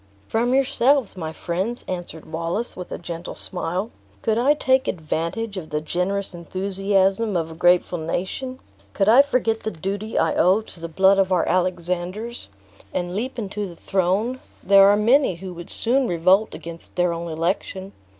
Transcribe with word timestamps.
"From 0.27 0.55
yourselves, 0.55 1.15
my 1.15 1.31
friends," 1.31 1.85
answered 1.87 2.25
Wallace, 2.25 2.75
with 2.75 2.91
a 2.91 2.97
gentle 2.97 3.35
smile. 3.35 3.91
"Could 4.23 4.39
I 4.39 4.55
take 4.55 4.87
advantage 4.87 5.57
of 5.57 5.69
the 5.69 5.79
generous 5.79 6.33
enthusiasm 6.33 7.37
of 7.37 7.51
a 7.51 7.55
grateful 7.55 7.99
nation; 7.99 8.57
could 8.93 9.07
I 9.07 9.21
forget 9.21 9.59
the 9.61 9.69
duty 9.69 10.17
I 10.17 10.33
owe 10.33 10.61
to 10.61 10.79
the 10.79 10.87
blood 10.87 11.19
of 11.19 11.31
our 11.31 11.47
Alexanders, 11.47 12.47
and 12.91 13.15
leap 13.15 13.37
into 13.37 13.67
the 13.67 13.75
throne, 13.75 14.39
there 14.63 14.87
are 14.87 14.97
many 14.97 15.35
who 15.35 15.53
would 15.53 15.69
soon 15.69 16.07
revolt 16.07 16.55
against 16.55 16.95
their 16.95 17.13
own 17.13 17.29
election. 17.31 17.91